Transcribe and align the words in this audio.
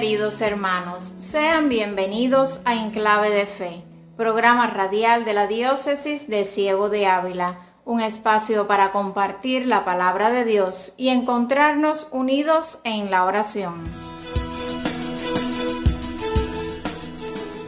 queridos 0.00 0.40
hermanos, 0.42 1.12
sean 1.18 1.68
bienvenidos 1.68 2.60
a 2.64 2.76
Enclave 2.76 3.30
de 3.30 3.46
Fe, 3.46 3.82
programa 4.16 4.68
radial 4.68 5.24
de 5.24 5.32
la 5.32 5.48
Diócesis 5.48 6.28
de 6.28 6.44
Ciego 6.44 6.88
de 6.88 7.06
Ávila, 7.06 7.58
un 7.84 8.00
espacio 8.00 8.68
para 8.68 8.92
compartir 8.92 9.66
la 9.66 9.84
palabra 9.84 10.30
de 10.30 10.44
Dios 10.44 10.94
y 10.96 11.08
encontrarnos 11.08 12.06
unidos 12.12 12.80
en 12.84 13.10
la 13.10 13.24
oración. 13.24 13.82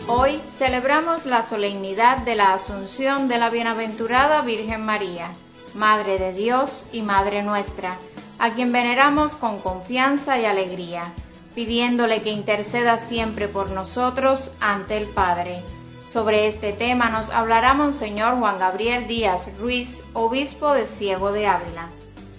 Hoy 0.06 0.38
celebramos 0.56 1.26
la 1.26 1.42
solemnidad 1.42 2.18
de 2.18 2.36
la 2.36 2.54
Asunción 2.54 3.26
de 3.26 3.38
la 3.38 3.50
Bienaventurada 3.50 4.42
Virgen 4.42 4.84
María, 4.86 5.32
Madre 5.74 6.16
de 6.20 6.32
Dios 6.32 6.86
y 6.92 7.02
Madre 7.02 7.42
nuestra, 7.42 7.98
a 8.38 8.54
quien 8.54 8.70
veneramos 8.70 9.34
con 9.34 9.58
confianza 9.58 10.38
y 10.38 10.44
alegría, 10.44 11.12
pidiéndole 11.60 12.22
que 12.22 12.30
interceda 12.30 12.96
siempre 12.96 13.46
por 13.46 13.68
nosotros 13.70 14.50
ante 14.60 14.96
el 14.96 15.04
Padre. 15.08 15.62
Sobre 16.06 16.46
este 16.46 16.72
tema 16.72 17.10
nos 17.10 17.28
hablará 17.28 17.74
Monseñor 17.74 18.38
Juan 18.38 18.58
Gabriel 18.58 19.06
Díaz 19.06 19.50
Ruiz, 19.58 20.02
obispo 20.14 20.72
de 20.72 20.86
Ciego 20.86 21.32
de 21.32 21.46
Ávila. 21.46 21.90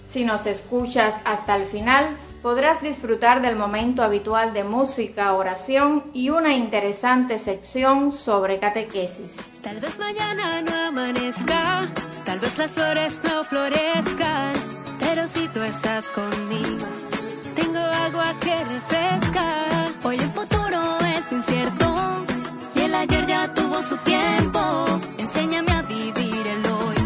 Si 0.02 0.24
nos 0.24 0.46
escuchas 0.46 1.14
hasta 1.24 1.54
el 1.54 1.66
final, 1.66 2.16
podrás 2.42 2.82
disfrutar 2.82 3.42
del 3.42 3.54
momento 3.54 4.02
habitual 4.02 4.52
de 4.54 4.64
música, 4.64 5.34
oración 5.34 6.02
y 6.12 6.30
una 6.30 6.56
interesante 6.56 7.38
sección 7.38 8.10
sobre 8.10 8.58
catequesis. 8.58 9.52
Tal 9.62 9.78
vez 9.78 10.00
mañana 10.00 10.62
no 10.62 10.74
amanezca, 10.88 11.86
tal 12.24 12.40
vez 12.40 12.58
las 12.58 12.72
flores 12.72 13.20
no 13.22 13.44
florezcan, 13.44 14.54
pero 14.98 15.28
si 15.28 15.46
tú 15.46 15.62
estás 15.62 16.10
conmigo, 16.10 16.88
tengo 17.54 17.78
agua 17.78 18.34
que 18.40 18.64
refresca. 18.64 19.44
Hoy 20.02 20.16
el 20.18 20.30
futuro 20.30 20.98
es 21.00 21.32
incierto 21.32 22.24
y 22.74 22.80
el 22.80 22.94
ayer 22.94 23.26
ya 23.26 23.52
tuvo 23.52 23.82
su 23.82 23.96
tiempo. 23.98 24.60
Enséñame 25.18 25.72
a 25.72 25.82
vivir 25.82 26.46
el 26.46 26.66
hoy, 26.66 26.96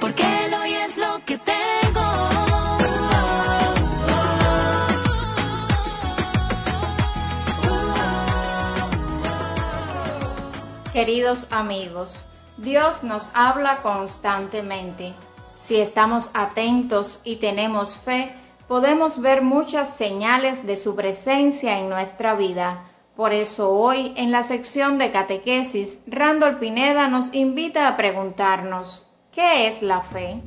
porque 0.00 0.44
el 0.46 0.54
hoy 0.54 0.74
es 0.74 0.96
lo 0.96 1.24
que 1.24 1.38
tengo. 1.38 1.60
Queridos 10.92 11.46
amigos, 11.50 12.26
Dios 12.56 13.02
nos 13.02 13.30
habla 13.34 13.80
constantemente. 13.82 15.14
Si 15.56 15.76
estamos 15.76 16.30
atentos 16.34 17.20
y 17.22 17.36
tenemos 17.36 17.96
fe, 17.96 18.34
podemos 18.70 19.20
ver 19.20 19.42
muchas 19.42 19.96
señales 19.96 20.64
de 20.64 20.76
su 20.76 20.94
presencia 20.94 21.80
en 21.80 21.88
nuestra 21.88 22.36
vida. 22.36 22.88
Por 23.16 23.32
eso 23.32 23.72
hoy, 23.72 24.12
en 24.16 24.30
la 24.30 24.44
sección 24.44 24.96
de 24.96 25.10
catequesis, 25.10 25.98
Randall 26.06 26.60
Pineda 26.60 27.08
nos 27.08 27.34
invita 27.34 27.88
a 27.88 27.96
preguntarnos, 27.96 29.10
¿qué 29.32 29.66
es 29.66 29.82
la 29.82 30.02
fe? 30.02 30.40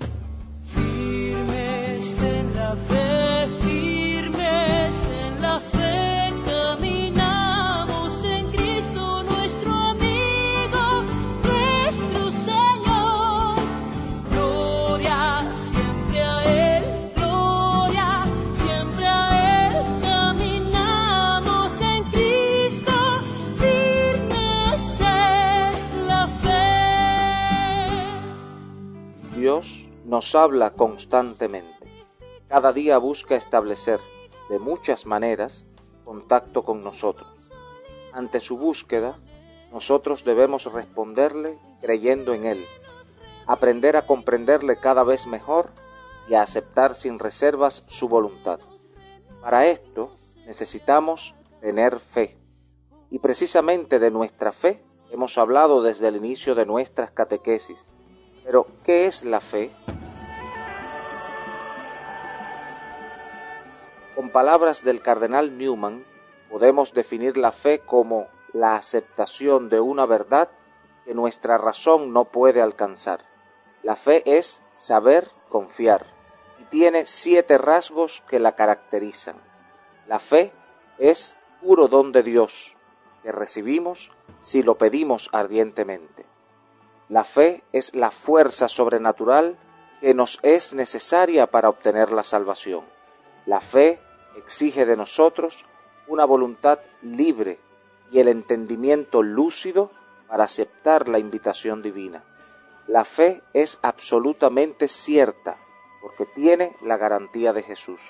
Nos 30.24 30.36
habla 30.36 30.70
constantemente. 30.70 31.86
Cada 32.48 32.72
día 32.72 32.98
busca 32.98 33.36
establecer, 33.36 34.00
de 34.50 34.58
muchas 34.58 35.06
maneras, 35.06 35.66
contacto 36.06 36.64
con 36.64 36.82
nosotros. 36.82 37.52
Ante 38.14 38.40
su 38.40 38.58
búsqueda, 38.58 39.20
nosotros 39.74 40.24
debemos 40.24 40.72
responderle 40.72 41.60
creyendo 41.82 42.34
en 42.34 42.46
Él, 42.46 42.66
aprender 43.48 43.98
a 43.98 44.08
comprenderle 44.08 44.78
cada 44.78 45.04
vez 45.04 45.28
mejor 45.28 45.72
y 46.30 46.36
a 46.36 46.42
aceptar 46.42 46.94
sin 46.94 47.20
reservas 47.20 47.84
su 47.90 48.08
voluntad. 48.08 48.62
Para 49.42 49.66
esto 49.66 50.14
necesitamos 50.46 51.36
tener 51.60 52.00
fe. 52.00 52.38
Y 53.10 53.20
precisamente 53.20 54.00
de 54.00 54.10
nuestra 54.10 54.54
fe 54.54 54.82
hemos 55.12 55.38
hablado 55.38 55.84
desde 55.84 56.08
el 56.08 56.16
inicio 56.16 56.56
de 56.56 56.66
nuestras 56.66 57.12
catequesis. 57.12 57.94
Pero, 58.46 58.68
¿qué 58.86 59.06
es 59.06 59.26
la 59.26 59.42
fe? 59.42 59.70
Con 64.16 64.30
palabras 64.30 64.84
del 64.84 65.02
cardenal 65.02 65.58
Newman, 65.58 66.06
podemos 66.50 66.94
definir 66.94 67.36
la 67.36 67.52
fe 67.52 67.80
como 67.80 68.28
la 68.54 68.76
aceptación 68.76 69.70
de 69.70 69.80
una 69.80 70.06
verdad 70.06 70.50
que 71.04 71.16
nuestra 71.16 71.58
razón 71.58 72.14
no 72.14 72.26
puede 72.26 72.62
alcanzar. 72.62 73.26
La 73.82 73.96
fe 73.96 74.22
es 74.38 74.62
saber 74.72 75.32
confiar 75.50 76.06
y 76.60 76.66
tiene 76.66 77.08
siete 77.08 77.58
rasgos 77.58 78.24
que 78.28 78.40
la 78.40 78.56
caracterizan. 78.56 79.38
La 80.08 80.20
fe 80.20 80.54
es 81.00 81.36
puro 81.60 81.88
don 81.88 82.12
de 82.12 82.22
Dios 82.22 82.78
que 83.24 83.32
recibimos 83.32 84.12
si 84.42 84.62
lo 84.62 84.78
pedimos 84.78 85.30
ardientemente. 85.32 86.24
La 87.10 87.24
fe 87.24 87.64
es 87.72 87.96
la 87.96 88.12
fuerza 88.12 88.70
sobrenatural 88.70 89.58
que 90.02 90.14
nos 90.14 90.38
es 90.44 90.76
necesaria 90.76 91.48
para 91.48 91.70
obtener 91.70 92.12
la 92.12 92.24
salvación. 92.24 92.84
La 93.46 93.62
fe 93.62 94.00
exige 94.36 94.86
de 94.86 94.96
nosotros 94.96 95.66
una 96.08 96.26
voluntad 96.26 96.80
libre 97.02 97.60
y 98.12 98.20
el 98.20 98.28
entendimiento 98.28 99.24
lúcido 99.24 99.92
para 100.28 100.46
aceptar 100.46 101.10
la 101.10 101.20
invitación 101.20 101.82
divina. 101.82 102.24
La 102.88 103.06
fe 103.06 103.42
es 103.54 103.80
absolutamente 103.82 104.88
cierta 104.88 105.58
porque 106.02 106.26
tiene 106.26 106.76
la 106.82 106.98
garantía 106.98 107.54
de 107.54 107.64
Jesús. 107.64 108.02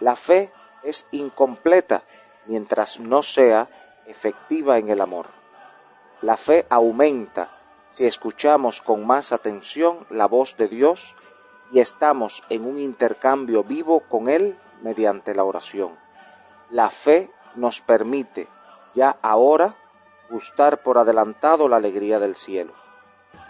La 0.00 0.16
fe 0.16 0.52
es 0.82 1.06
incompleta 1.10 2.02
mientras 2.46 2.98
no 2.98 3.22
sea 3.22 3.68
efectiva 4.06 4.78
en 4.78 4.88
el 4.88 5.00
amor. 5.00 5.26
La 6.22 6.36
fe 6.36 6.66
aumenta 6.68 7.56
si 7.88 8.06
escuchamos 8.06 8.80
con 8.80 9.06
más 9.06 9.32
atención 9.32 10.06
la 10.10 10.26
voz 10.26 10.56
de 10.56 10.68
Dios 10.68 11.16
y 11.70 11.80
estamos 11.80 12.42
en 12.48 12.66
un 12.66 12.78
intercambio 12.78 13.62
vivo 13.62 14.00
con 14.00 14.28
Él 14.28 14.58
mediante 14.82 15.34
la 15.34 15.44
oración. 15.44 15.96
La 16.70 16.90
fe 16.90 17.30
nos 17.54 17.80
permite 17.80 18.48
ya 18.94 19.16
ahora 19.22 19.76
gustar 20.30 20.82
por 20.82 20.98
adelantado 20.98 21.68
la 21.68 21.76
alegría 21.76 22.18
del 22.18 22.34
cielo. 22.34 22.72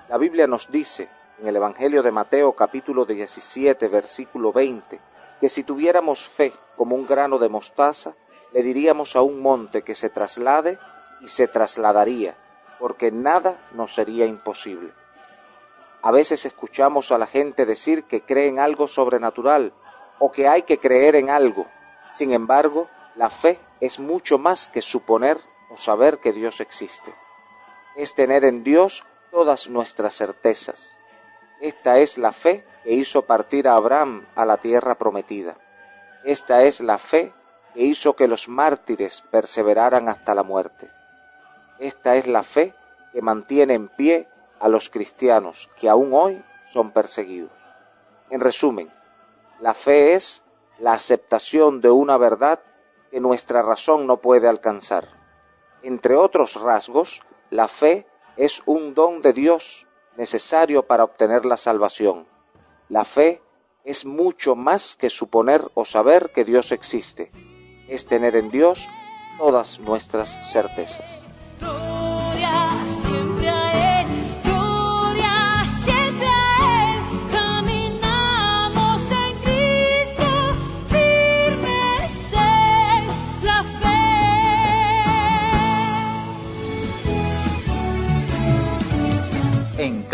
La 0.08 0.18
Biblia 0.18 0.46
nos 0.46 0.70
dice 0.70 1.08
en 1.38 1.48
el 1.48 1.56
Evangelio 1.56 2.02
de 2.02 2.10
Mateo 2.10 2.52
capítulo 2.52 3.04
17 3.04 3.88
versículo 3.88 4.52
20 4.52 5.00
que 5.40 5.48
si 5.48 5.64
tuviéramos 5.64 6.28
fe 6.28 6.52
como 6.76 6.96
un 6.96 7.06
grano 7.06 7.38
de 7.38 7.48
mostaza, 7.48 8.14
le 8.52 8.62
diríamos 8.62 9.16
a 9.16 9.22
un 9.22 9.40
monte 9.40 9.82
que 9.82 9.94
se 9.94 10.10
traslade 10.10 10.78
y 11.20 11.28
se 11.28 11.48
trasladaría, 11.48 12.36
porque 12.78 13.10
nada 13.10 13.58
nos 13.72 13.94
sería 13.94 14.26
imposible. 14.26 14.92
A 16.02 16.10
veces 16.10 16.46
escuchamos 16.46 17.12
a 17.12 17.18
la 17.18 17.26
gente 17.26 17.66
decir 17.66 18.04
que 18.04 18.22
cree 18.22 18.48
en 18.48 18.58
algo 18.58 18.88
sobrenatural 18.88 19.74
o 20.18 20.32
que 20.32 20.48
hay 20.48 20.62
que 20.62 20.78
creer 20.78 21.14
en 21.16 21.30
algo. 21.30 21.66
Sin 22.12 22.32
embargo, 22.32 22.88
la 23.16 23.30
fe 23.30 23.58
es 23.80 23.98
mucho 23.98 24.38
más 24.38 24.68
que 24.68 24.82
suponer 24.82 25.38
o 25.70 25.76
saber 25.76 26.18
que 26.18 26.32
Dios 26.32 26.60
existe. 26.60 27.14
Es 27.96 28.14
tener 28.14 28.44
en 28.44 28.64
Dios 28.64 29.04
todas 29.30 29.68
nuestras 29.68 30.14
certezas. 30.14 30.98
Esta 31.60 31.98
es 31.98 32.16
la 32.16 32.32
fe 32.32 32.64
que 32.84 32.92
hizo 32.92 33.22
partir 33.22 33.68
a 33.68 33.74
Abraham 33.74 34.26
a 34.34 34.46
la 34.46 34.56
tierra 34.56 34.96
prometida. 34.96 35.56
Esta 36.24 36.62
es 36.62 36.80
la 36.80 36.96
fe 36.98 37.34
que 37.74 37.82
hizo 37.82 38.16
que 38.16 38.28
los 38.28 38.48
mártires 38.48 39.22
perseveraran 39.30 40.08
hasta 40.08 40.34
la 40.34 40.42
muerte. 40.42 40.90
Esta 41.78 42.16
es 42.16 42.26
la 42.26 42.42
fe 42.42 42.74
que 43.12 43.22
mantiene 43.22 43.74
en 43.74 43.88
pie 43.88 44.28
a 44.60 44.68
los 44.68 44.90
cristianos 44.90 45.70
que 45.78 45.88
aún 45.88 46.12
hoy 46.12 46.44
son 46.70 46.92
perseguidos. 46.92 47.50
En 48.30 48.40
resumen, 48.40 48.92
la 49.60 49.74
fe 49.74 50.14
es 50.14 50.44
la 50.78 50.92
aceptación 50.92 51.80
de 51.80 51.90
una 51.90 52.16
verdad 52.16 52.60
que 53.10 53.20
nuestra 53.20 53.62
razón 53.62 54.06
no 54.06 54.18
puede 54.18 54.48
alcanzar. 54.48 55.08
Entre 55.82 56.14
otros 56.14 56.60
rasgos, 56.60 57.22
la 57.50 57.66
fe 57.66 58.06
es 58.36 58.62
un 58.66 58.94
don 58.94 59.22
de 59.22 59.32
Dios 59.32 59.86
necesario 60.16 60.86
para 60.86 61.04
obtener 61.04 61.44
la 61.44 61.56
salvación. 61.56 62.26
La 62.88 63.04
fe 63.04 63.42
es 63.84 64.04
mucho 64.04 64.54
más 64.54 64.94
que 64.94 65.10
suponer 65.10 65.62
o 65.74 65.84
saber 65.84 66.30
que 66.32 66.44
Dios 66.44 66.72
existe. 66.72 67.32
Es 67.88 68.06
tener 68.06 68.36
en 68.36 68.50
Dios 68.50 68.88
todas 69.38 69.80
nuestras 69.80 70.38
certezas. 70.52 71.29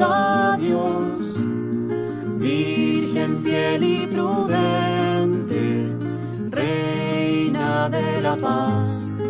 A 0.00 0.56
Dios. 0.58 1.36
Virgen 2.38 3.38
fiel 3.42 3.82
y 3.84 4.06
prudente, 4.06 5.92
Reina 6.50 7.88
de 7.88 8.20
la 8.20 8.36
paz, 8.36 9.20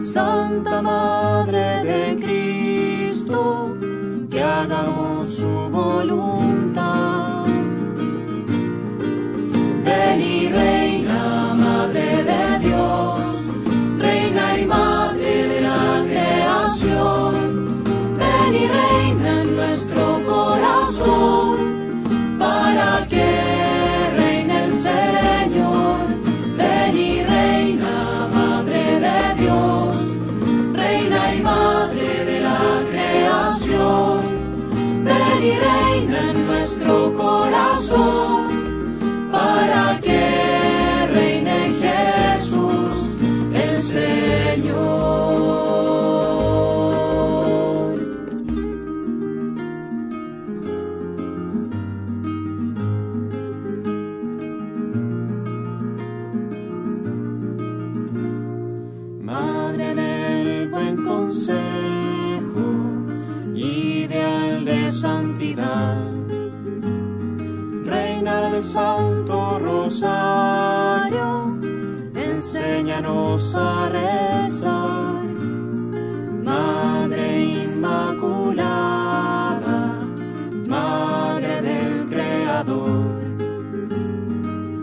Santa 0.00 0.82
Madre 0.82 1.84
de 1.84 2.16
Cristo, 2.16 3.76
que 4.30 4.42
hagamos 4.42 5.28
su 5.28 5.68
voluntad. 5.68 7.44
Ven 9.84 10.20
y 10.20 10.48
reina, 10.48 10.97
nuestro 36.68 36.97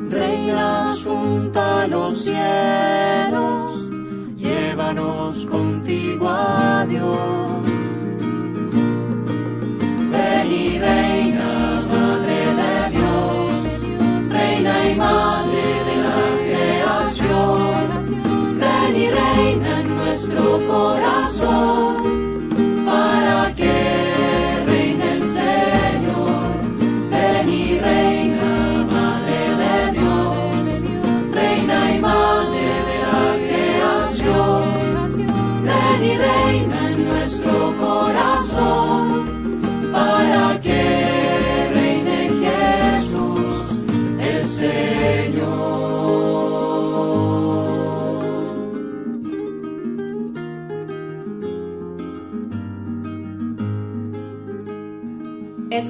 Reina 0.09 0.83
asunta 0.83 1.83
a 1.83 1.87
los 1.87 2.13
cielos, 2.23 3.91
llévanos 4.35 5.45
contigo 5.45 6.29
a 6.29 6.85
Dios. 6.87 7.15
Ven 10.11 10.51
y 10.51 10.79
reina, 10.79 11.49
Madre 11.89 12.39
de 12.61 12.75
Dios, 12.97 14.29
Reina 14.29 14.73
y 14.89 14.95
Madre 14.95 15.65
de 15.87 15.95
la 16.05 16.19
creación. 16.45 17.59
Ven 18.59 18.95
y 18.95 19.07
reina 19.09 19.69
en 19.81 19.87
nuestro 19.97 20.43
corazón, 20.67 21.64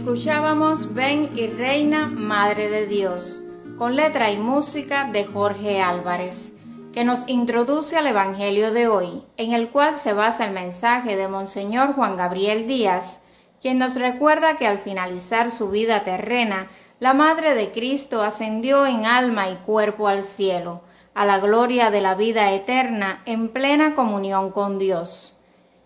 Escuchábamos 0.06 0.94
Ven 0.94 1.32
y 1.36 1.48
Reina, 1.48 2.06
Madre 2.06 2.70
de 2.70 2.86
Dios, 2.86 3.42
con 3.76 3.96
letra 3.96 4.30
y 4.30 4.38
música 4.38 5.10
de 5.12 5.26
Jorge 5.26 5.82
Álvarez, 5.82 6.54
que 6.94 7.04
nos 7.04 7.28
introduce 7.28 7.98
al 7.98 8.06
Evangelio 8.06 8.72
de 8.72 8.88
hoy, 8.88 9.24
en 9.36 9.54
el 9.54 9.70
cual 9.70 9.98
se 9.98 10.14
basa 10.14 10.46
el 10.46 10.54
mensaje 10.54 11.16
de 11.16 11.28
Monseñor 11.28 11.96
Juan 11.96 12.18
Gabriel 12.18 12.68
Díaz, 12.68 13.22
quien 13.64 13.80
nos 13.80 13.96
recuerda 13.96 14.58
que 14.58 14.68
al 14.68 14.78
finalizar 14.78 15.50
su 15.50 15.72
vida 15.72 16.02
terrena, 16.02 16.70
la 17.00 17.16
Madre 17.16 17.56
de 17.56 17.72
Cristo 17.72 18.22
ascendió 18.22 18.86
en 18.86 19.08
alma 19.08 19.50
y 19.50 19.56
cuerpo 19.56 20.08
al 20.08 20.22
cielo, 20.24 20.82
a 21.16 21.26
la 21.26 21.40
gloria 21.40 21.90
de 21.90 22.02
la 22.02 22.14
vida 22.14 22.52
eterna 22.52 23.24
en 23.26 23.50
plena 23.50 23.96
comunión 23.96 24.52
con 24.52 24.78
Dios. 24.78 25.36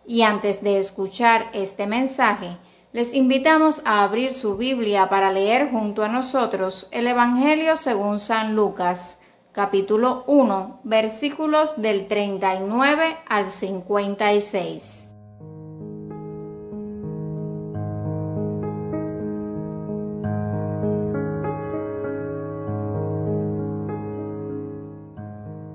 Y 0.06 0.24
antes 0.24 0.62
de 0.62 0.78
escuchar 0.78 1.48
este 1.54 1.88
mensaje, 1.88 2.58
les 2.92 3.14
invitamos 3.14 3.84
a 3.86 4.04
abrir 4.04 4.34
su 4.34 4.58
Biblia 4.58 5.10
para 5.10 5.32
leer 5.32 5.70
junto 5.70 6.04
a 6.04 6.08
nosotros 6.08 6.88
el 6.92 7.06
Evangelio 7.06 7.78
según 7.78 8.18
San 8.18 8.56
Lucas, 8.56 9.20
capítulo 9.52 10.24
1, 10.26 10.82
versículos 10.84 11.80
del 11.80 12.08
39 12.08 13.18
al 13.28 13.52
56. 13.52 15.06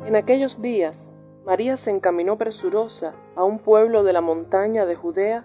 En 0.04 0.16
aquellos 0.16 0.60
días, 0.60 1.14
María 1.46 1.76
se 1.76 1.90
encaminó 1.90 2.38
presurosa 2.38 3.14
a 3.36 3.44
un 3.44 3.60
pueblo 3.60 4.02
de 4.02 4.12
la 4.12 4.20
montaña 4.20 4.84
de 4.84 4.96
Judea 4.96 5.44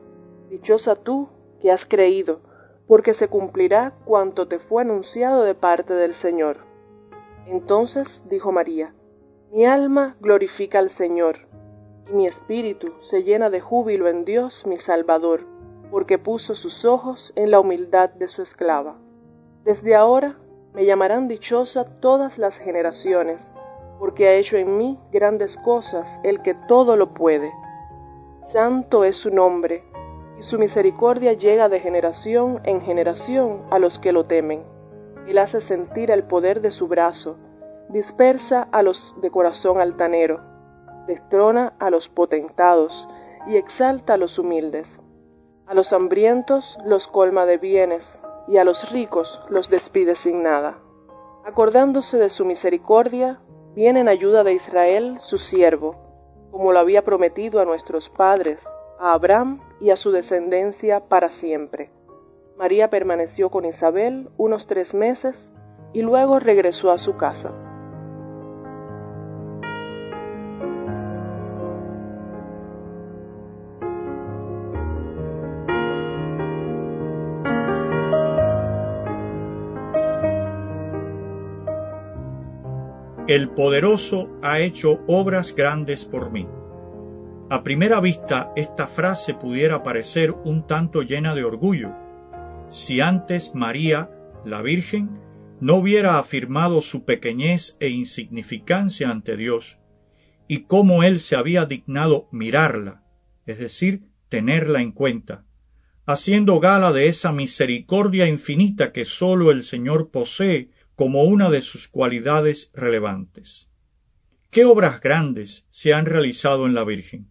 Dichosa 0.51 0.97
tú 0.97 1.29
que 1.61 1.71
has 1.71 1.85
creído, 1.85 2.41
porque 2.85 3.13
se 3.13 3.29
cumplirá 3.29 3.93
cuanto 4.03 4.49
te 4.49 4.59
fue 4.59 4.81
anunciado 4.81 5.43
de 5.43 5.55
parte 5.55 5.93
del 5.93 6.13
Señor. 6.13 6.57
Entonces 7.45 8.27
dijo 8.27 8.51
María, 8.51 8.93
Mi 9.49 9.65
alma 9.65 10.17
glorifica 10.19 10.79
al 10.79 10.89
Señor, 10.89 11.47
y 12.09 12.13
mi 12.13 12.27
espíritu 12.27 12.91
se 12.99 13.23
llena 13.23 13.49
de 13.49 13.61
júbilo 13.61 14.09
en 14.09 14.25
Dios 14.25 14.67
mi 14.67 14.77
Salvador, 14.77 15.47
porque 15.89 16.17
puso 16.17 16.53
sus 16.53 16.83
ojos 16.83 17.31
en 17.37 17.49
la 17.49 17.61
humildad 17.61 18.09
de 18.09 18.27
su 18.27 18.41
esclava. 18.41 18.97
Desde 19.63 19.95
ahora 19.95 20.37
me 20.73 20.85
llamarán 20.85 21.29
dichosa 21.29 21.85
todas 21.85 22.37
las 22.37 22.57
generaciones, 22.57 23.53
porque 23.99 24.27
ha 24.27 24.33
hecho 24.33 24.57
en 24.57 24.75
mí 24.75 24.99
grandes 25.13 25.55
cosas 25.55 26.19
el 26.25 26.41
que 26.41 26.55
todo 26.55 26.97
lo 26.97 27.13
puede. 27.13 27.53
Santo 28.41 29.05
es 29.05 29.15
su 29.15 29.29
nombre, 29.29 29.85
su 30.41 30.57
misericordia 30.57 31.33
llega 31.33 31.69
de 31.69 31.79
generación 31.79 32.61
en 32.63 32.81
generación 32.81 33.61
a 33.69 33.77
los 33.77 33.99
que 33.99 34.11
lo 34.11 34.25
temen. 34.25 34.63
Él 35.27 35.37
hace 35.37 35.61
sentir 35.61 36.09
el 36.09 36.23
poder 36.23 36.61
de 36.61 36.71
su 36.71 36.87
brazo, 36.87 37.37
dispersa 37.89 38.67
a 38.71 38.81
los 38.81 39.15
de 39.21 39.29
corazón 39.29 39.79
altanero, 39.79 40.41
destrona 41.05 41.73
a 41.77 41.91
los 41.91 42.09
potentados 42.09 43.07
y 43.45 43.57
exalta 43.57 44.15
a 44.15 44.17
los 44.17 44.39
humildes. 44.39 45.03
A 45.67 45.75
los 45.75 45.93
hambrientos 45.93 46.79
los 46.85 47.07
colma 47.07 47.45
de 47.45 47.59
bienes, 47.59 48.23
y 48.47 48.57
a 48.57 48.63
los 48.63 48.91
ricos 48.91 49.39
los 49.47 49.69
despide 49.69 50.15
sin 50.15 50.41
nada. 50.41 50.79
Acordándose 51.45 52.17
de 52.17 52.31
su 52.31 52.45
misericordia, 52.45 53.39
viene 53.75 53.99
en 53.99 54.09
ayuda 54.09 54.43
de 54.43 54.53
Israel 54.53 55.17
su 55.19 55.37
siervo, 55.37 55.95
como 56.49 56.73
lo 56.73 56.79
había 56.79 57.03
prometido 57.03 57.59
a 57.59 57.65
nuestros 57.65 58.09
padres, 58.09 58.67
a 58.99 59.13
Abraham 59.13 59.61
y 59.81 59.89
a 59.89 59.97
su 59.97 60.11
descendencia 60.11 61.01
para 61.07 61.31
siempre. 61.31 61.89
María 62.57 62.89
permaneció 62.89 63.49
con 63.49 63.65
Isabel 63.65 64.29
unos 64.37 64.67
tres 64.67 64.93
meses 64.93 65.53
y 65.93 66.03
luego 66.03 66.39
regresó 66.39 66.91
a 66.91 66.97
su 66.97 67.17
casa. 67.17 67.51
El 83.27 83.49
poderoso 83.49 84.27
ha 84.41 84.59
hecho 84.59 84.99
obras 85.07 85.55
grandes 85.55 86.03
por 86.03 86.31
mí. 86.31 86.47
A 87.51 87.63
primera 87.63 87.99
vista, 87.99 88.53
esta 88.55 88.87
frase 88.87 89.33
pudiera 89.33 89.83
parecer 89.83 90.31
un 90.31 90.65
tanto 90.67 91.01
llena 91.01 91.35
de 91.35 91.43
orgullo, 91.43 91.93
si 92.69 93.01
antes 93.01 93.55
María, 93.55 94.09
la 94.45 94.61
Virgen, 94.61 95.19
no 95.59 95.75
hubiera 95.75 96.17
afirmado 96.17 96.81
su 96.81 97.03
pequeñez 97.03 97.75
e 97.81 97.89
insignificancia 97.89 99.09
ante 99.09 99.35
Dios, 99.35 99.79
y 100.47 100.59
cómo 100.59 101.03
Él 101.03 101.19
se 101.19 101.35
había 101.35 101.65
dignado 101.65 102.29
mirarla, 102.31 103.03
es 103.45 103.59
decir, 103.59 104.03
tenerla 104.29 104.81
en 104.81 104.93
cuenta, 104.93 105.43
haciendo 106.05 106.61
gala 106.61 106.93
de 106.93 107.09
esa 107.09 107.33
misericordia 107.33 108.29
infinita 108.29 108.93
que 108.93 109.03
sólo 109.03 109.51
el 109.51 109.63
Señor 109.63 110.09
posee 110.09 110.69
como 110.95 111.25
una 111.25 111.49
de 111.49 111.59
sus 111.59 111.89
cualidades 111.89 112.71
relevantes. 112.73 113.67
¿Qué 114.51 114.63
obras 114.63 115.01
grandes 115.01 115.67
se 115.69 115.93
han 115.93 116.05
realizado 116.05 116.65
en 116.65 116.75
la 116.75 116.85
Virgen? 116.85 117.27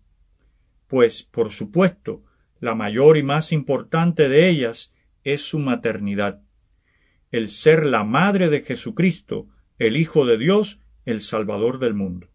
Pues, 0.90 1.22
por 1.22 1.50
supuesto, 1.50 2.24
la 2.58 2.74
mayor 2.74 3.16
y 3.16 3.22
más 3.22 3.52
importante 3.52 4.28
de 4.28 4.48
ellas 4.48 4.92
es 5.22 5.40
su 5.40 5.60
maternidad, 5.60 6.42
el 7.30 7.48
ser 7.48 7.86
la 7.86 8.02
madre 8.02 8.48
de 8.48 8.62
Jesucristo, 8.62 9.46
el 9.78 9.96
Hijo 9.96 10.26
de 10.26 10.36
Dios, 10.36 10.80
el 11.06 11.20
Salvador 11.20 11.78
del 11.78 11.94
mundo. 11.94 12.26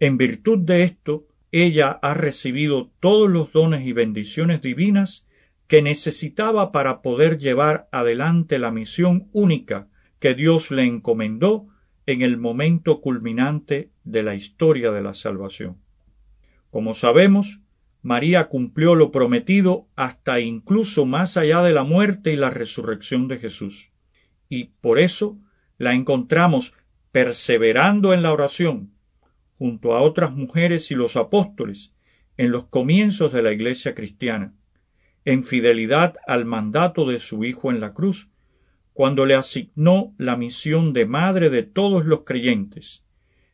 En 0.00 0.18
virtud 0.18 0.58
de 0.58 0.82
esto, 0.82 1.28
ella 1.52 1.96
ha 2.02 2.12
recibido 2.12 2.90
todos 2.98 3.30
los 3.30 3.52
dones 3.52 3.86
y 3.86 3.92
bendiciones 3.92 4.60
divinas 4.62 5.24
que 5.68 5.80
necesitaba 5.80 6.72
para 6.72 7.02
poder 7.02 7.38
llevar 7.38 7.88
adelante 7.92 8.58
la 8.58 8.72
misión 8.72 9.28
única 9.32 9.86
que 10.18 10.34
Dios 10.34 10.72
le 10.72 10.82
encomendó 10.82 11.68
en 12.04 12.22
el 12.22 12.36
momento 12.36 13.00
culminante 13.00 13.90
de 14.02 14.24
la 14.24 14.34
historia 14.34 14.90
de 14.90 15.02
la 15.02 15.14
salvación. 15.14 15.76
Como 16.72 16.92
sabemos, 16.92 17.60
María 18.06 18.44
cumplió 18.44 18.94
lo 18.94 19.10
prometido 19.10 19.88
hasta 19.96 20.38
incluso 20.38 21.06
más 21.06 21.36
allá 21.36 21.60
de 21.62 21.72
la 21.72 21.82
muerte 21.82 22.32
y 22.32 22.36
la 22.36 22.50
resurrección 22.50 23.26
de 23.26 23.40
Jesús. 23.40 23.90
Y 24.48 24.66
por 24.80 25.00
eso 25.00 25.40
la 25.76 25.92
encontramos 25.92 26.72
perseverando 27.10 28.14
en 28.14 28.22
la 28.22 28.32
oración, 28.32 28.92
junto 29.58 29.96
a 29.96 30.02
otras 30.02 30.30
mujeres 30.30 30.92
y 30.92 30.94
los 30.94 31.16
apóstoles, 31.16 31.94
en 32.36 32.52
los 32.52 32.66
comienzos 32.66 33.32
de 33.32 33.42
la 33.42 33.50
Iglesia 33.50 33.96
cristiana, 33.96 34.54
en 35.24 35.42
fidelidad 35.42 36.14
al 36.28 36.44
mandato 36.44 37.06
de 37.06 37.18
su 37.18 37.44
Hijo 37.44 37.72
en 37.72 37.80
la 37.80 37.92
cruz, 37.92 38.30
cuando 38.92 39.26
le 39.26 39.34
asignó 39.34 40.14
la 40.16 40.36
misión 40.36 40.92
de 40.92 41.06
madre 41.06 41.50
de 41.50 41.64
todos 41.64 42.06
los 42.06 42.20
creyentes, 42.22 43.04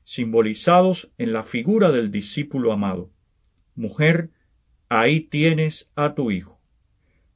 simbolizados 0.05 1.11
en 1.17 1.33
la 1.33 1.43
figura 1.43 1.91
del 1.91 2.11
discípulo 2.11 2.71
amado. 2.71 3.09
Mujer, 3.75 4.29
ahí 5.01 5.21
tienes 5.21 5.91
a 5.97 6.15
tu 6.15 6.31
hijo. 6.31 6.61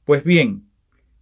Pues 0.05 0.23
bien, 0.23 0.69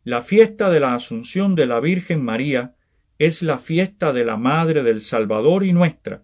la 0.04 0.22
fiesta 0.22 0.70
de 0.70 0.82
la 0.82 0.94
Asunción 0.94 1.56
de 1.56 1.66
la 1.66 1.80
Virgen 1.80 2.24
María 2.24 2.76
es 3.18 3.42
la 3.42 3.58
fiesta 3.58 4.12
de 4.12 4.26
la 4.26 4.36
Madre 4.36 4.84
del 4.84 5.02
Salvador 5.02 5.64
y 5.64 5.72
nuestra, 5.72 6.24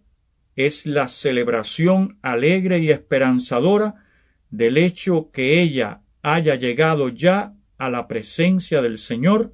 es 0.58 0.86
la 0.86 1.08
celebración 1.08 2.20
alegre 2.22 2.80
y 2.80 2.92
esperanzadora 2.92 4.04
del 4.50 4.78
hecho 4.78 5.32
que 5.32 5.62
ella 5.62 6.02
haya 6.22 6.56
llegado 6.56 7.08
ya 7.08 7.56
a 7.78 7.90
la 7.90 8.10
presencia 8.10 8.82
del 8.82 8.98
Señor 8.98 9.54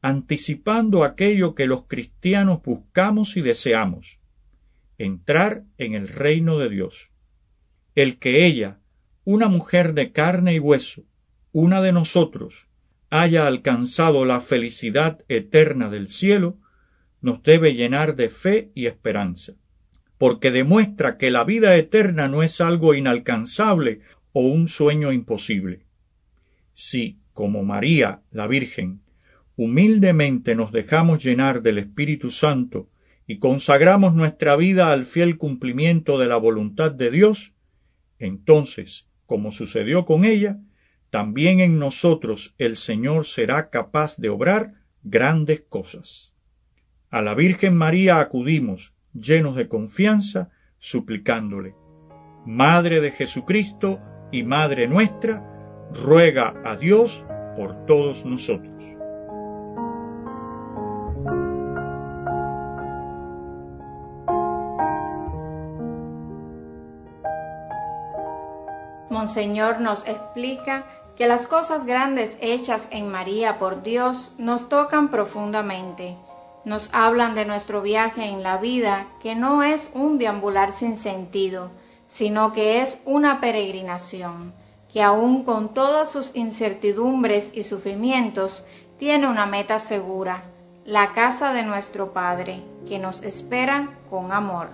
anticipando 0.00 1.02
aquello 1.02 1.56
que 1.56 1.66
los 1.66 1.86
cristianos 1.86 2.62
buscamos 2.62 3.36
y 3.36 3.40
deseamos, 3.40 4.20
entrar 4.96 5.64
en 5.76 5.94
el 5.94 6.06
reino 6.06 6.56
de 6.56 6.68
Dios. 6.68 7.10
El 7.96 8.20
que 8.20 8.46
ella, 8.46 8.78
una 9.30 9.48
mujer 9.48 9.92
de 9.92 10.10
carne 10.10 10.54
y 10.54 10.58
hueso, 10.58 11.04
una 11.52 11.82
de 11.82 11.92
nosotros, 11.92 12.66
haya 13.10 13.46
alcanzado 13.46 14.24
la 14.24 14.40
felicidad 14.40 15.22
eterna 15.28 15.90
del 15.90 16.08
cielo, 16.08 16.56
nos 17.20 17.42
debe 17.42 17.74
llenar 17.74 18.16
de 18.16 18.30
fe 18.30 18.70
y 18.74 18.86
esperanza, 18.86 19.52
porque 20.16 20.50
demuestra 20.50 21.18
que 21.18 21.30
la 21.30 21.44
vida 21.44 21.76
eterna 21.76 22.26
no 22.26 22.42
es 22.42 22.62
algo 22.62 22.94
inalcanzable 22.94 24.00
o 24.32 24.40
un 24.40 24.66
sueño 24.66 25.12
imposible. 25.12 25.84
Si, 26.72 27.18
como 27.34 27.64
María, 27.64 28.22
la 28.30 28.46
Virgen, 28.46 29.02
humildemente 29.56 30.54
nos 30.54 30.72
dejamos 30.72 31.22
llenar 31.22 31.60
del 31.60 31.76
Espíritu 31.76 32.30
Santo 32.30 32.88
y 33.26 33.40
consagramos 33.40 34.14
nuestra 34.14 34.56
vida 34.56 34.90
al 34.90 35.04
fiel 35.04 35.36
cumplimiento 35.36 36.18
de 36.18 36.28
la 36.28 36.38
voluntad 36.38 36.92
de 36.92 37.10
Dios, 37.10 37.52
entonces, 38.18 39.07
como 39.28 39.52
sucedió 39.52 40.06
con 40.06 40.24
ella, 40.24 40.58
también 41.10 41.60
en 41.60 41.78
nosotros 41.78 42.54
el 42.56 42.76
Señor 42.76 43.26
será 43.26 43.68
capaz 43.68 44.16
de 44.16 44.30
obrar 44.30 44.72
grandes 45.02 45.60
cosas. 45.68 46.34
A 47.10 47.20
la 47.20 47.34
Virgen 47.34 47.76
María 47.76 48.20
acudimos, 48.20 48.94
llenos 49.12 49.54
de 49.54 49.68
confianza, 49.68 50.48
suplicándole, 50.78 51.74
Madre 52.46 53.02
de 53.02 53.10
Jesucristo 53.10 54.00
y 54.32 54.44
Madre 54.44 54.88
nuestra, 54.88 55.44
ruega 55.92 56.54
a 56.64 56.76
Dios 56.76 57.22
por 57.54 57.84
todos 57.84 58.24
nosotros. 58.24 58.77
Monseñor 69.18 69.80
nos 69.80 70.06
explica 70.06 70.84
que 71.16 71.26
las 71.26 71.48
cosas 71.48 71.84
grandes 71.84 72.38
hechas 72.40 72.86
en 72.92 73.08
María 73.08 73.58
por 73.58 73.82
Dios 73.82 74.32
nos 74.38 74.68
tocan 74.68 75.08
profundamente. 75.08 76.16
Nos 76.64 76.88
hablan 76.92 77.34
de 77.34 77.44
nuestro 77.44 77.82
viaje 77.82 78.26
en 78.26 78.44
la 78.44 78.58
vida, 78.58 79.08
que 79.20 79.34
no 79.34 79.64
es 79.64 79.90
un 79.92 80.18
deambular 80.18 80.70
sin 80.70 80.96
sentido, 80.96 81.72
sino 82.06 82.52
que 82.52 82.80
es 82.80 83.00
una 83.06 83.40
peregrinación, 83.40 84.54
que 84.88 85.02
aun 85.02 85.42
con 85.42 85.74
todas 85.74 86.12
sus 86.12 86.36
incertidumbres 86.36 87.50
y 87.52 87.64
sufrimientos, 87.64 88.64
tiene 88.98 89.26
una 89.26 89.46
meta 89.46 89.80
segura, 89.80 90.44
la 90.84 91.12
casa 91.12 91.52
de 91.52 91.64
nuestro 91.64 92.12
Padre, 92.12 92.62
que 92.86 93.00
nos 93.00 93.24
espera 93.24 93.98
con 94.10 94.30
amor. 94.30 94.68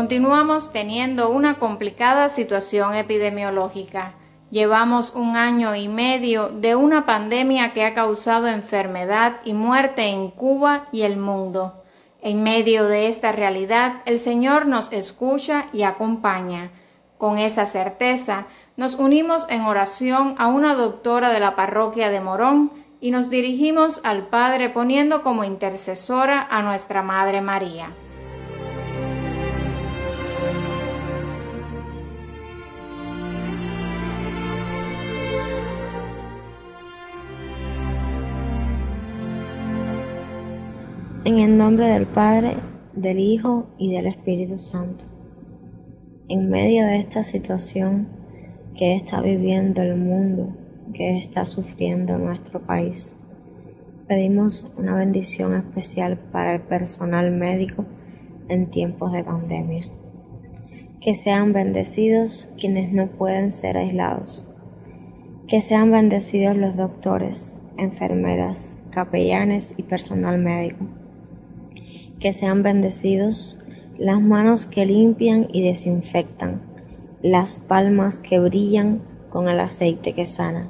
Continuamos 0.00 0.72
teniendo 0.72 1.28
una 1.28 1.58
complicada 1.58 2.30
situación 2.30 2.94
epidemiológica. 2.94 4.14
Llevamos 4.50 5.14
un 5.14 5.36
año 5.36 5.76
y 5.76 5.88
medio 5.88 6.48
de 6.48 6.74
una 6.74 7.04
pandemia 7.04 7.74
que 7.74 7.84
ha 7.84 7.92
causado 7.92 8.46
enfermedad 8.48 9.42
y 9.44 9.52
muerte 9.52 10.04
en 10.04 10.30
Cuba 10.30 10.88
y 10.90 11.02
el 11.02 11.18
mundo. 11.18 11.82
En 12.22 12.42
medio 12.42 12.88
de 12.88 13.08
esta 13.08 13.30
realidad, 13.32 13.96
el 14.06 14.18
Señor 14.18 14.64
nos 14.64 14.90
escucha 14.90 15.66
y 15.70 15.82
acompaña. 15.82 16.70
Con 17.18 17.36
esa 17.36 17.66
certeza, 17.66 18.46
nos 18.78 18.94
unimos 18.94 19.50
en 19.50 19.66
oración 19.66 20.34
a 20.38 20.46
una 20.46 20.76
doctora 20.76 21.28
de 21.28 21.40
la 21.40 21.56
parroquia 21.56 22.08
de 22.08 22.20
Morón 22.20 22.72
y 23.02 23.10
nos 23.10 23.28
dirigimos 23.28 24.00
al 24.02 24.28
Padre 24.28 24.70
poniendo 24.70 25.22
como 25.22 25.44
intercesora 25.44 26.48
a 26.50 26.62
nuestra 26.62 27.02
Madre 27.02 27.42
María. 27.42 27.94
Nombre 41.70 41.86
del 41.86 42.06
Padre, 42.08 42.56
del 42.94 43.20
Hijo 43.20 43.68
y 43.78 43.92
del 43.94 44.08
Espíritu 44.08 44.58
Santo. 44.58 45.04
En 46.28 46.50
medio 46.50 46.84
de 46.84 46.96
esta 46.96 47.22
situación 47.22 48.08
que 48.76 48.96
está 48.96 49.20
viviendo 49.20 49.80
el 49.80 49.96
mundo, 49.96 50.52
que 50.92 51.16
está 51.16 51.46
sufriendo 51.46 52.18
nuestro 52.18 52.60
país, 52.60 53.16
pedimos 54.08 54.66
una 54.76 54.96
bendición 54.96 55.54
especial 55.54 56.18
para 56.32 56.56
el 56.56 56.60
personal 56.62 57.30
médico 57.30 57.84
en 58.48 58.68
tiempos 58.68 59.12
de 59.12 59.22
pandemia. 59.22 59.84
Que 61.00 61.14
sean 61.14 61.52
bendecidos 61.52 62.48
quienes 62.58 62.92
no 62.92 63.06
pueden 63.06 63.48
ser 63.48 63.76
aislados. 63.76 64.44
Que 65.46 65.60
sean 65.60 65.92
bendecidos 65.92 66.56
los 66.56 66.74
doctores, 66.74 67.56
enfermeras, 67.76 68.76
capellanes 68.90 69.72
y 69.76 69.84
personal 69.84 70.36
médico 70.38 70.84
que 72.20 72.34
sean 72.34 72.62
bendecidos 72.62 73.58
las 73.96 74.20
manos 74.20 74.66
que 74.66 74.84
limpian 74.84 75.48
y 75.52 75.66
desinfectan, 75.66 76.60
las 77.22 77.58
palmas 77.58 78.18
que 78.18 78.38
brillan 78.38 79.00
con 79.30 79.48
el 79.48 79.58
aceite 79.58 80.12
que 80.12 80.26
sana. 80.26 80.68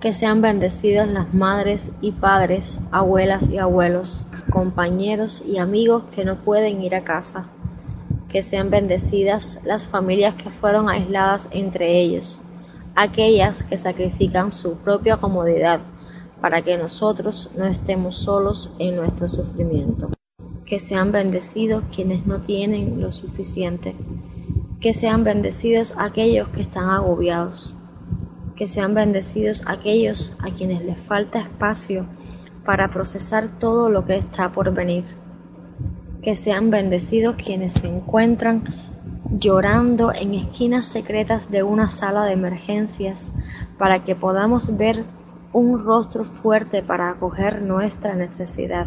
Que 0.00 0.12
sean 0.12 0.42
bendecidas 0.42 1.08
las 1.08 1.32
madres 1.32 1.92
y 2.00 2.10
padres, 2.10 2.80
abuelas 2.90 3.48
y 3.48 3.58
abuelos, 3.58 4.26
compañeros 4.50 5.44
y 5.46 5.58
amigos 5.58 6.04
que 6.12 6.24
no 6.24 6.42
pueden 6.42 6.82
ir 6.82 6.96
a 6.96 7.04
casa. 7.04 7.46
Que 8.28 8.42
sean 8.42 8.70
bendecidas 8.70 9.60
las 9.64 9.86
familias 9.86 10.34
que 10.34 10.50
fueron 10.50 10.90
aisladas 10.90 11.48
entre 11.52 12.00
ellos, 12.00 12.42
aquellas 12.96 13.62
que 13.62 13.76
sacrifican 13.76 14.50
su 14.50 14.74
propia 14.78 15.18
comodidad 15.18 15.80
para 16.40 16.62
que 16.62 16.76
nosotros 16.76 17.48
no 17.56 17.64
estemos 17.64 18.16
solos 18.16 18.72
en 18.80 18.96
nuestro 18.96 19.28
sufrimiento 19.28 20.10
que 20.66 20.78
sean 20.78 21.12
bendecidos 21.12 21.84
quienes 21.94 22.26
no 22.26 22.40
tienen 22.40 23.00
lo 23.00 23.10
suficiente, 23.10 23.94
que 24.80 24.92
sean 24.92 25.22
bendecidos 25.24 25.94
aquellos 25.98 26.48
que 26.48 26.62
están 26.62 26.88
agobiados, 26.88 27.74
que 28.56 28.66
sean 28.66 28.94
bendecidos 28.94 29.62
aquellos 29.66 30.34
a 30.38 30.50
quienes 30.50 30.82
les 30.82 30.98
falta 30.98 31.40
espacio 31.40 32.06
para 32.64 32.88
procesar 32.90 33.58
todo 33.58 33.90
lo 33.90 34.06
que 34.06 34.16
está 34.16 34.52
por 34.52 34.72
venir, 34.72 35.04
que 36.22 36.34
sean 36.34 36.70
bendecidos 36.70 37.36
quienes 37.36 37.74
se 37.74 37.86
encuentran 37.86 38.64
llorando 39.38 40.12
en 40.14 40.34
esquinas 40.34 40.86
secretas 40.86 41.50
de 41.50 41.62
una 41.62 41.88
sala 41.88 42.24
de 42.24 42.32
emergencias 42.32 43.32
para 43.78 44.04
que 44.04 44.14
podamos 44.14 44.74
ver 44.76 45.04
un 45.52 45.84
rostro 45.84 46.24
fuerte 46.24 46.82
para 46.82 47.10
acoger 47.10 47.60
nuestra 47.60 48.14
necesidad 48.14 48.86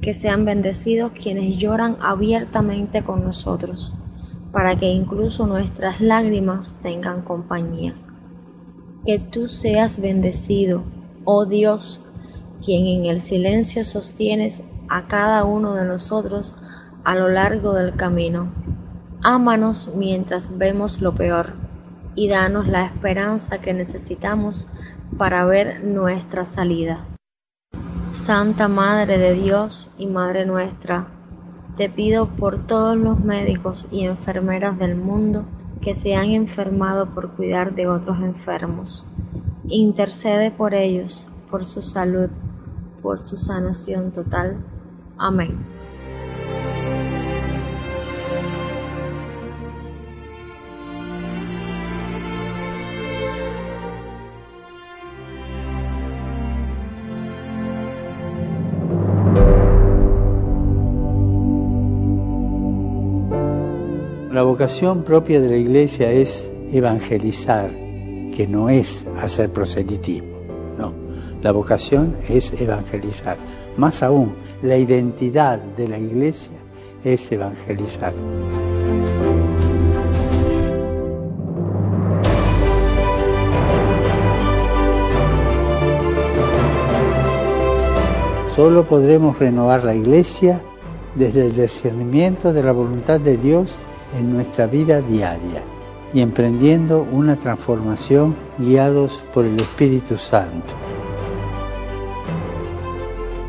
que 0.00 0.14
sean 0.14 0.44
bendecidos 0.44 1.12
quienes 1.12 1.58
lloran 1.58 1.96
abiertamente 2.00 3.02
con 3.02 3.24
nosotros, 3.24 3.94
para 4.52 4.78
que 4.78 4.86
incluso 4.86 5.46
nuestras 5.46 6.00
lágrimas 6.00 6.74
tengan 6.82 7.22
compañía. 7.22 7.94
Que 9.04 9.18
tú 9.18 9.48
seas 9.48 10.00
bendecido, 10.00 10.82
oh 11.24 11.44
Dios, 11.44 12.02
quien 12.64 12.86
en 12.86 13.06
el 13.06 13.20
silencio 13.20 13.84
sostienes 13.84 14.62
a 14.88 15.06
cada 15.06 15.44
uno 15.44 15.74
de 15.74 15.84
nosotros 15.84 16.56
a 17.04 17.14
lo 17.14 17.28
largo 17.28 17.74
del 17.74 17.94
camino. 17.94 18.52
Ámanos 19.22 19.90
mientras 19.94 20.56
vemos 20.56 21.00
lo 21.00 21.14
peor 21.14 21.54
y 22.14 22.28
danos 22.28 22.66
la 22.66 22.86
esperanza 22.86 23.58
que 23.58 23.72
necesitamos 23.72 24.66
para 25.16 25.44
ver 25.44 25.84
nuestra 25.84 26.44
salida. 26.44 27.06
Santa 28.12 28.66
Madre 28.66 29.18
de 29.18 29.34
Dios 29.34 29.88
y 29.96 30.06
Madre 30.06 30.44
nuestra, 30.44 31.06
te 31.76 31.88
pido 31.88 32.26
por 32.26 32.66
todos 32.66 32.96
los 32.96 33.20
médicos 33.20 33.86
y 33.92 34.04
enfermeras 34.04 34.78
del 34.78 34.96
mundo 34.96 35.44
que 35.80 35.94
se 35.94 36.16
han 36.16 36.30
enfermado 36.30 37.06
por 37.14 37.30
cuidar 37.30 37.74
de 37.74 37.86
otros 37.86 38.18
enfermos. 38.18 39.06
Intercede 39.68 40.50
por 40.50 40.74
ellos, 40.74 41.28
por 41.50 41.64
su 41.64 41.82
salud, 41.82 42.30
por 43.00 43.20
su 43.20 43.36
sanación 43.36 44.10
total. 44.10 44.58
Amén. 45.16 45.79
Vocación 64.60 65.04
propia 65.04 65.40
de 65.40 65.48
la 65.48 65.56
iglesia 65.56 66.10
es 66.10 66.46
evangelizar, 66.70 67.70
que 67.70 68.46
no 68.46 68.68
es 68.68 69.06
hacer 69.18 69.50
proselitismo. 69.50 70.36
No, 70.76 70.92
la 71.42 71.50
vocación 71.50 72.14
es 72.28 72.60
evangelizar. 72.60 73.38
Más 73.78 74.02
aún, 74.02 74.34
la 74.60 74.76
identidad 74.76 75.58
de 75.58 75.88
la 75.88 75.98
iglesia 75.98 76.58
es 77.02 77.32
evangelizar. 77.32 78.12
Solo 88.54 88.86
podremos 88.86 89.38
renovar 89.38 89.84
la 89.84 89.94
iglesia 89.94 90.60
desde 91.14 91.46
el 91.46 91.56
discernimiento 91.56 92.52
de 92.52 92.62
la 92.62 92.72
voluntad 92.72 93.20
de 93.20 93.38
Dios 93.38 93.78
en 94.16 94.32
nuestra 94.32 94.66
vida 94.66 95.00
diaria 95.00 95.62
y 96.12 96.20
emprendiendo 96.20 97.02
una 97.02 97.36
transformación 97.36 98.36
guiados 98.58 99.22
por 99.32 99.44
el 99.44 99.58
Espíritu 99.60 100.16
Santo. 100.16 100.74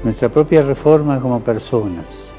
Nuestra 0.04 0.30
propia 0.30 0.64
reforma 0.64 1.20
como 1.20 1.40
personas. 1.42 2.34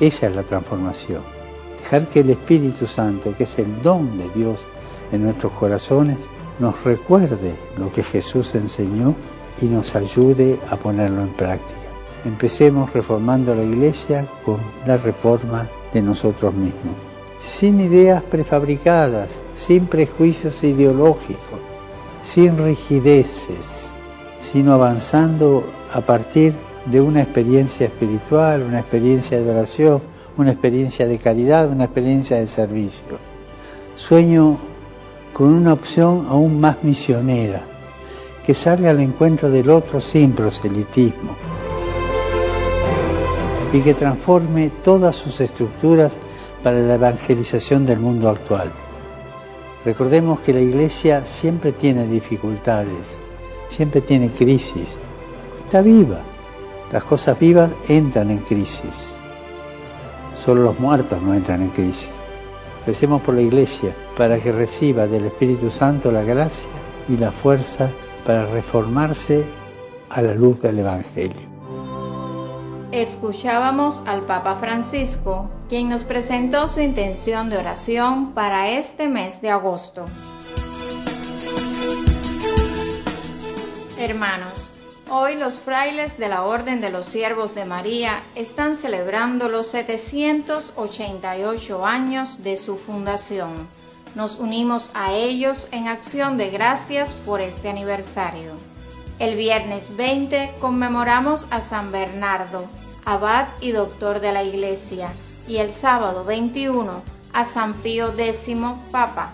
Esa 0.00 0.26
es 0.26 0.34
la 0.34 0.42
transformación. 0.42 1.22
Dejar 1.80 2.08
que 2.08 2.20
el 2.20 2.30
Espíritu 2.30 2.86
Santo, 2.86 3.34
que 3.36 3.44
es 3.44 3.58
el 3.58 3.82
don 3.82 4.16
de 4.18 4.28
Dios 4.30 4.66
en 5.12 5.24
nuestros 5.24 5.52
corazones, 5.52 6.18
nos 6.58 6.82
recuerde 6.84 7.54
lo 7.76 7.90
que 7.92 8.02
Jesús 8.02 8.54
enseñó 8.54 9.14
y 9.60 9.66
nos 9.66 9.94
ayude 9.96 10.58
a 10.70 10.76
ponerlo 10.76 11.22
en 11.22 11.32
práctica. 11.34 11.78
Empecemos 12.24 12.92
reformando 12.92 13.54
la 13.54 13.62
iglesia 13.62 14.28
con 14.44 14.58
la 14.86 14.96
reforma 14.96 15.68
de 15.92 16.02
nosotros 16.02 16.54
mismos, 16.54 16.94
sin 17.40 17.80
ideas 17.80 18.22
prefabricadas, 18.22 19.32
sin 19.54 19.86
prejuicios 19.86 20.62
ideológicos, 20.64 21.60
sin 22.20 22.58
rigideces, 22.58 23.94
sino 24.40 24.72
avanzando 24.72 25.64
a 25.92 26.00
partir 26.00 26.54
de 26.86 27.00
una 27.00 27.22
experiencia 27.22 27.86
espiritual, 27.86 28.62
una 28.62 28.80
experiencia 28.80 29.40
de 29.40 29.50
oración, 29.50 30.02
una 30.36 30.52
experiencia 30.52 31.06
de 31.06 31.18
caridad, 31.18 31.70
una 31.70 31.84
experiencia 31.84 32.38
de 32.38 32.48
servicio. 32.48 33.18
Sueño 33.96 34.56
con 35.32 35.48
una 35.48 35.72
opción 35.72 36.26
aún 36.28 36.60
más 36.60 36.82
misionera, 36.82 37.62
que 38.44 38.54
salga 38.54 38.90
al 38.90 39.00
encuentro 39.00 39.50
del 39.50 39.70
otro 39.70 40.00
sin 40.00 40.32
proselitismo 40.32 41.47
y 43.72 43.80
que 43.80 43.94
transforme 43.94 44.70
todas 44.82 45.16
sus 45.16 45.40
estructuras 45.40 46.12
para 46.62 46.78
la 46.80 46.94
evangelización 46.94 47.86
del 47.86 48.00
mundo 48.00 48.28
actual. 48.28 48.72
Recordemos 49.84 50.40
que 50.40 50.52
la 50.52 50.60
Iglesia 50.60 51.24
siempre 51.24 51.72
tiene 51.72 52.06
dificultades, 52.06 53.20
siempre 53.68 54.00
tiene 54.00 54.30
crisis, 54.30 54.98
está 55.64 55.82
viva. 55.82 56.20
Las 56.92 57.04
cosas 57.04 57.38
vivas 57.38 57.70
entran 57.88 58.30
en 58.30 58.38
crisis. 58.38 59.16
Solo 60.34 60.62
los 60.62 60.80
muertos 60.80 61.20
no 61.20 61.34
entran 61.34 61.62
en 61.62 61.68
crisis. 61.70 62.08
Recemos 62.86 63.20
por 63.20 63.34
la 63.34 63.42
Iglesia 63.42 63.94
para 64.16 64.38
que 64.38 64.50
reciba 64.50 65.06
del 65.06 65.26
Espíritu 65.26 65.68
Santo 65.68 66.10
la 66.10 66.22
gracia 66.22 66.70
y 67.08 67.18
la 67.18 67.30
fuerza 67.30 67.90
para 68.24 68.46
reformarse 68.46 69.44
a 70.08 70.22
la 70.22 70.34
luz 70.34 70.60
del 70.62 70.78
Evangelio. 70.78 71.47
Escuchábamos 72.92 74.02
al 74.06 74.22
Papa 74.22 74.56
Francisco, 74.56 75.50
quien 75.68 75.90
nos 75.90 76.04
presentó 76.04 76.68
su 76.68 76.80
intención 76.80 77.50
de 77.50 77.58
oración 77.58 78.32
para 78.32 78.70
este 78.70 79.08
mes 79.08 79.42
de 79.42 79.50
agosto. 79.50 80.06
Hermanos, 83.98 84.70
hoy 85.10 85.34
los 85.34 85.60
frailes 85.60 86.16
de 86.16 86.30
la 86.30 86.44
Orden 86.44 86.80
de 86.80 86.88
los 86.88 87.04
Siervos 87.04 87.54
de 87.54 87.66
María 87.66 88.22
están 88.34 88.74
celebrando 88.74 89.50
los 89.50 89.66
788 89.66 91.84
años 91.84 92.42
de 92.42 92.56
su 92.56 92.78
fundación. 92.78 93.68
Nos 94.14 94.36
unimos 94.36 94.90
a 94.94 95.12
ellos 95.12 95.68
en 95.72 95.88
acción 95.88 96.38
de 96.38 96.48
gracias 96.48 97.12
por 97.12 97.42
este 97.42 97.68
aniversario. 97.68 98.52
El 99.18 99.36
viernes 99.36 99.96
20 99.96 100.54
conmemoramos 100.60 101.48
a 101.50 101.60
San 101.60 101.90
Bernardo, 101.90 102.68
abad 103.08 103.48
y 103.62 103.72
doctor 103.72 104.20
de 104.20 104.32
la 104.32 104.42
Iglesia, 104.42 105.08
y 105.46 105.56
el 105.56 105.72
sábado 105.72 106.24
21 106.24 107.00
a 107.32 107.44
San 107.46 107.72
Pío 107.72 108.12
X, 108.16 108.50
Papa. 108.90 109.32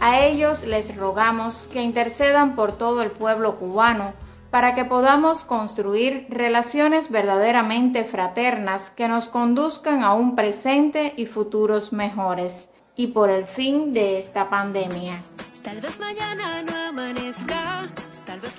A 0.00 0.18
ellos 0.18 0.64
les 0.64 0.96
rogamos 0.96 1.68
que 1.72 1.82
intercedan 1.82 2.56
por 2.56 2.72
todo 2.72 3.00
el 3.00 3.12
pueblo 3.12 3.60
cubano 3.60 4.12
para 4.50 4.74
que 4.74 4.84
podamos 4.84 5.44
construir 5.44 6.26
relaciones 6.30 7.12
verdaderamente 7.12 8.04
fraternas 8.04 8.90
que 8.90 9.06
nos 9.06 9.28
conduzcan 9.28 10.02
a 10.02 10.14
un 10.14 10.34
presente 10.34 11.14
y 11.16 11.26
futuros 11.26 11.92
mejores, 11.92 12.70
y 12.96 13.08
por 13.08 13.30
el 13.30 13.46
fin 13.46 13.92
de 13.92 14.18
esta 14.18 14.50
pandemia. 14.50 15.22
Tal 15.62 15.80
vez 15.80 16.00
mañana. 16.00 16.64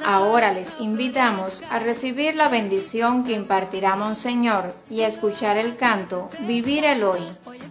Ahora 0.06 0.52
les 0.52 0.69
invitamos 0.80 1.63
a 1.69 1.80
recibir 1.80 2.36
la 2.36 2.49
bendición 2.49 3.23
que 3.23 3.34
impartirá 3.34 3.95
Monseñor 3.95 4.73
y 4.89 5.02
a 5.02 5.08
escuchar 5.08 5.58
el 5.58 5.76
canto 5.76 6.30
Vivir 6.41 6.86
el 6.86 7.04
Hoy, 7.04 7.21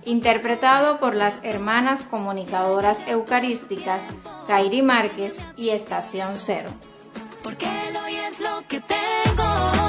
interpretado 0.05 0.99
por 0.99 1.15
las 1.15 1.35
hermanas 1.43 2.05
comunicadoras 2.05 3.05
eucarísticas 3.07 4.03
Kairi 4.47 4.83
Márquez 4.83 5.45
y 5.57 5.71
Estación 5.71 6.33
Cero. 6.37 6.71
Porque 7.43 7.67
el 7.89 7.97
hoy 7.97 8.15
es 8.17 8.41
lo 8.41 8.67
que 8.69 8.81
tengo. 8.81 9.82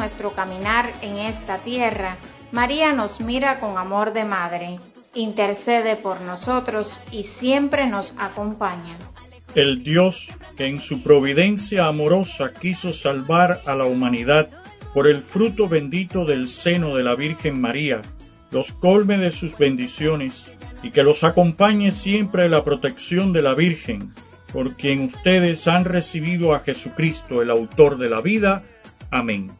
Nuestro 0.00 0.32
caminar 0.32 0.90
en 1.02 1.18
esta 1.18 1.58
tierra, 1.58 2.16
María 2.52 2.94
nos 2.94 3.20
mira 3.20 3.60
con 3.60 3.76
amor 3.76 4.14
de 4.14 4.24
madre, 4.24 4.80
intercede 5.12 5.94
por 5.94 6.22
nosotros 6.22 7.02
y 7.10 7.24
siempre 7.24 7.86
nos 7.86 8.14
acompaña. 8.18 8.96
El 9.54 9.84
Dios 9.84 10.30
que 10.56 10.68
en 10.68 10.80
su 10.80 11.02
providencia 11.02 11.86
amorosa 11.86 12.54
quiso 12.54 12.94
salvar 12.94 13.60
a 13.66 13.74
la 13.74 13.84
humanidad 13.84 14.48
por 14.94 15.06
el 15.06 15.20
fruto 15.20 15.68
bendito 15.68 16.24
del 16.24 16.48
seno 16.48 16.96
de 16.96 17.02
la 17.02 17.14
Virgen 17.14 17.60
María, 17.60 18.00
los 18.50 18.72
colme 18.72 19.18
de 19.18 19.30
sus 19.30 19.58
bendiciones 19.58 20.54
y 20.82 20.92
que 20.92 21.02
los 21.02 21.24
acompañe 21.24 21.92
siempre 21.92 22.48
la 22.48 22.64
protección 22.64 23.34
de 23.34 23.42
la 23.42 23.52
Virgen 23.52 24.14
por 24.50 24.76
quien 24.76 25.04
ustedes 25.04 25.68
han 25.68 25.84
recibido 25.84 26.54
a 26.54 26.60
Jesucristo, 26.60 27.42
el 27.42 27.50
autor 27.50 27.98
de 27.98 28.08
la 28.08 28.22
vida. 28.22 28.64
Amén. 29.10 29.59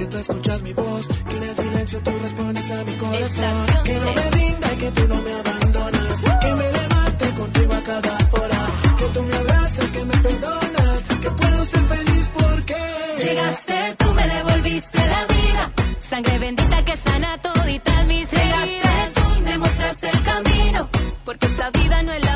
Que 0.00 0.06
tú 0.06 0.16
escuchas 0.16 0.62
mi 0.62 0.72
voz, 0.72 1.08
que 1.28 1.36
en 1.36 1.42
el 1.42 1.56
silencio 1.56 2.00
tú 2.02 2.10
respondes 2.20 2.70
a 2.70 2.84
mi 2.84 2.94
corazón. 2.94 3.84
Que 3.84 3.94
no 3.94 4.14
me 4.14 4.30
rinda 4.30 4.72
y 4.72 4.76
que 4.76 4.90
tú 4.92 5.08
no 5.08 5.22
me 5.22 5.32
abandonas, 5.34 6.20
que 6.40 6.54
me 6.54 6.72
levante 6.72 7.30
contigo 7.34 7.74
a 7.74 7.82
cada 7.82 8.18
hora, 8.32 8.60
que 8.98 9.04
tú 9.12 9.22
me 9.22 9.34
abrazas, 9.36 9.90
que 9.90 10.04
me 10.04 10.16
perdonas, 10.16 11.02
que 11.20 11.30
puedo 11.30 11.64
ser 11.66 11.84
feliz 11.84 12.30
porque 12.32 12.76
llegaste, 13.22 13.96
tú 13.98 14.14
me 14.14 14.26
devolviste 14.26 14.98
la 14.98 15.26
vida, 15.26 15.72
sangre 15.98 16.38
bendita 16.38 16.84
que 16.84 16.96
sana 16.96 17.36
toditas 17.38 18.06
mis 18.06 18.32
heridas. 18.32 18.68
Llegaste, 18.70 19.20
tú 19.20 19.40
me 19.44 19.58
mostraste 19.58 20.08
el 20.08 20.22
camino, 20.22 20.88
porque 21.26 21.46
esta 21.46 21.70
vida 21.70 22.02
no 22.02 22.12
es 22.12 22.24
la 22.24 22.29